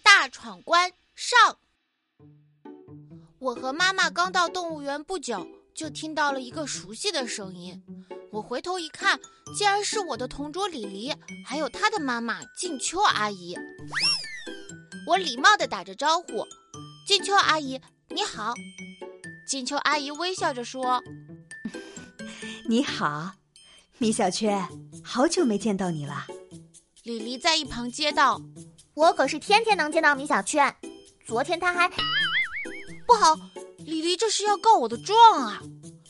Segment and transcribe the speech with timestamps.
[0.00, 1.58] 大闯关上。
[3.38, 7.82] 我和妈妈刚到动物园不久，就听到了一个熟悉的声音。
[8.30, 9.18] 我回头一看，
[9.56, 11.12] 竟然是我的同桌李黎，
[11.44, 13.56] 还有她的妈妈静秋阿姨。
[15.06, 16.46] 我礼貌地打着招呼
[17.06, 18.54] ：“静秋阿姨，你好。”
[19.46, 21.02] 静秋阿姨微笑着说
[22.68, 23.32] ：“你好，
[23.98, 24.66] 米小圈，
[25.02, 26.26] 好久没见到你了。”
[27.02, 28.40] 李黎在一旁接道
[28.94, 30.74] ：“我可是天天能见到米小圈，
[31.26, 31.88] 昨天他还……
[33.06, 33.34] 不好，
[33.78, 35.60] 李黎这是要告我的状啊！”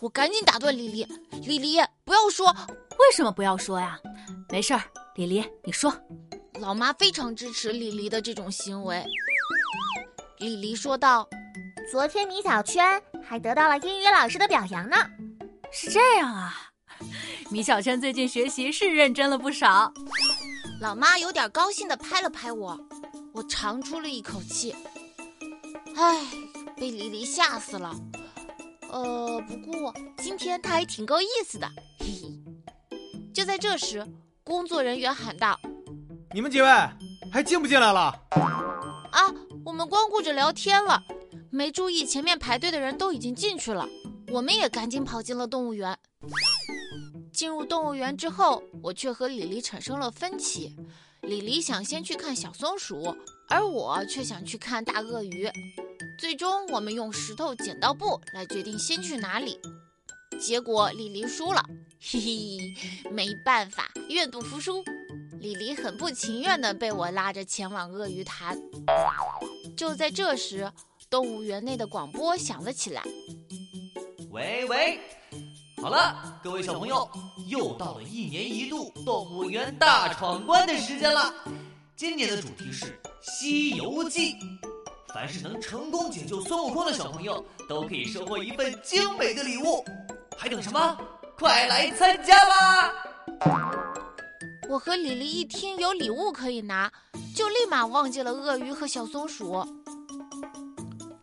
[0.00, 1.06] 我赶紧打断李黎
[1.46, 3.98] ：“李黎，不要说，为什么不要说呀？
[4.48, 4.82] 没事儿，
[5.14, 5.94] 李黎，你说。”
[6.60, 9.04] 老妈非常支持李黎的这种行为。
[10.38, 11.28] 李黎说道
[11.90, 14.96] ：“昨天米小圈还得到了英语老师的表扬呢。”
[15.72, 16.70] 是这样啊，
[17.48, 19.92] 米小圈最近学习是认真了不少。
[20.82, 22.76] 老妈有点高兴地拍了拍我，
[23.32, 24.74] 我长出了一口气。
[25.94, 26.26] 唉，
[26.76, 27.94] 被黎黎吓死了。
[28.90, 32.92] 呃，不过今天他还挺够意思的，嘿嘿。
[33.32, 34.04] 就在这时，
[34.42, 35.56] 工作人员喊道
[36.34, 36.68] ：“你们几位
[37.32, 38.12] 还进不进来了？”
[39.12, 39.32] 啊，
[39.64, 41.00] 我们光顾着聊天了，
[41.52, 43.88] 没注意前面排队的人都已经进去了，
[44.32, 45.96] 我们也赶紧跑进了动物园。
[47.32, 50.76] 进入动物园之后，我却和李黎产生了分歧。
[51.22, 53.16] 李黎想先去看小松鼠，
[53.48, 55.50] 而我却想去看大鳄鱼。
[56.18, 59.58] 最终，我们用石头剪刀布来决定先去哪里。
[60.40, 61.64] 结果李黎输了，
[62.00, 64.84] 嘿嘿，没办法，愿赌服输。
[65.40, 68.60] 李黎很不情愿地被我拉着前往鳄鱼潭。
[69.76, 70.70] 就在这时，
[71.08, 73.02] 动物园内的广播响了起来
[74.30, 75.00] ：“喂喂。”
[75.82, 77.10] 好了，各位小朋友，
[77.48, 81.34] 又到了一年一度动物园大闯关的时间了。
[81.96, 82.86] 今年的主题是
[83.20, 84.34] 《西游记》，
[85.12, 89.84] 凡是能成功解救孙悟空的小朋友，都可以收获一份精美的礼物。
[90.38, 90.96] 还等什么？
[91.36, 92.94] 快来参加吧！
[94.68, 96.88] 我和李黎一听有礼物可以拿，
[97.34, 99.66] 就立马忘记了鳄鱼和小松鼠。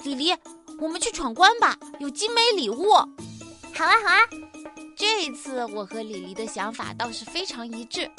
[0.04, 0.36] 李黎，
[0.82, 2.92] 我们去闯关吧，有精美礼物。
[3.74, 4.49] 好啊，好啊。
[5.00, 8.12] 这一次，我和李黎的想法倒是非常一致。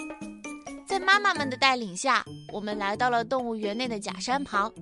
[0.86, 4.72] 在妈妈们的带领下，我们来到了动物园内的假山旁。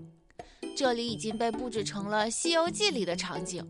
[0.76, 3.68] 这里已经被布置成了《西游记》里的场景。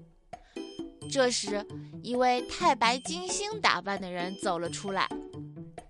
[1.10, 1.66] 这时，
[2.02, 5.08] 一位太白金星打扮的人走了出来。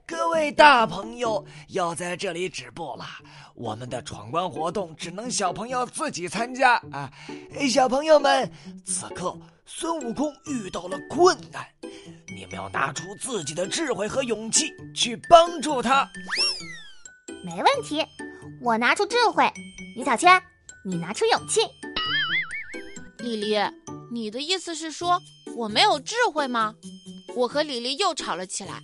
[0.06, 3.04] 各位大朋友，要在这里止步了。
[3.56, 7.12] 我们的闯关活动只能小朋友自己参加啊！
[7.68, 8.48] 小朋友们，
[8.84, 11.66] 此刻孙悟空遇到了困难。
[12.34, 16.08] 你们要拿出自己的智慧和勇气去帮助他。
[17.44, 18.04] 没问题，
[18.60, 19.50] 我拿出智慧，
[19.96, 20.42] 米小圈，
[20.84, 21.60] 你拿出勇气。
[23.18, 23.56] 李黎，
[24.12, 25.20] 你的意思是说
[25.56, 26.74] 我没有智慧吗？
[27.36, 28.80] 我和李黎又吵了起来。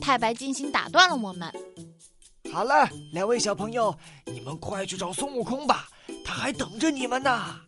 [0.00, 1.52] 太白金星打断了我们。
[2.52, 3.94] 好了，两位小朋友，
[4.24, 5.88] 你们快去找孙悟空吧，
[6.24, 7.60] 他还等着你们呢。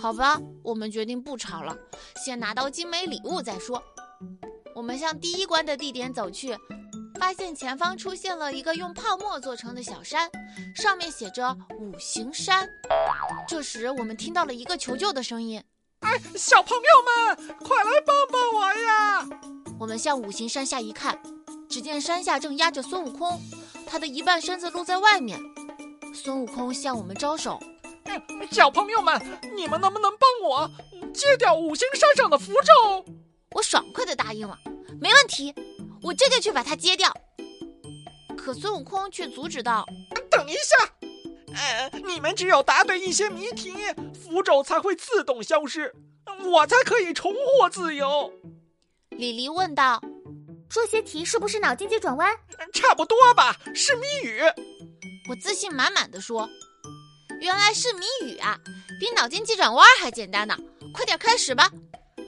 [0.00, 1.76] 好吧，我们决定不吵了，
[2.24, 3.82] 先拿到精美礼物再说。
[4.74, 6.56] 我们向第一关的地点走去，
[7.18, 10.30] 发现前方出现了一个用泡沫做成的小山，
[10.74, 12.66] 上面写着“五行山”。
[13.46, 15.62] 这时，我们听到了一个求救的声音
[16.00, 19.28] ：“哎，小朋友们，快来帮帮我呀！”
[19.78, 21.20] 我们向五行山下一看，
[21.68, 23.38] 只见山下正压着孙悟空，
[23.86, 25.38] 他的一半身子露在外面。
[26.14, 27.60] 孙悟空向我们招手
[28.50, 29.20] ：“小朋友们，
[29.54, 30.70] 你们能不能帮我
[31.12, 33.04] 揭掉五行山上的符咒？”
[33.52, 34.58] 我爽快地答应了。
[35.00, 35.54] 没问题，
[36.02, 37.12] 我这就去把它揭掉。
[38.36, 39.84] 可孙悟空却阻止道
[40.30, 40.92] ：“等一下，
[41.54, 43.72] 呃，你们只有答对一些谜题，
[44.14, 45.92] 符咒才会自动消失，
[46.44, 48.32] 我才可以重获自由。”
[49.10, 50.00] 李黎问道
[50.70, 52.34] ：“这些题是不是脑筋急转弯
[52.72, 54.40] ？”“差不多吧，是谜语。”
[55.28, 56.48] 我自信满满的说
[57.40, 58.58] ：“原来是谜语啊，
[59.00, 60.56] 比脑筋急转弯还简单呢！
[60.92, 61.70] 快点开始吧。”“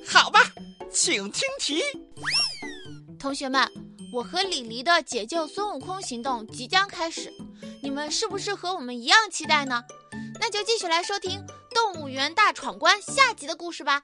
[0.06, 0.41] 好吧，
[0.91, 1.82] 请听题。”
[3.20, 3.70] 同学们，
[4.12, 7.31] 我和李黎的解救孙悟空行动即将开始，
[7.82, 9.85] 你们是不是和我们一样期待呢？
[10.41, 11.38] 那就继续来收听
[11.75, 14.03] 《动物园大闯关》下集的故事吧。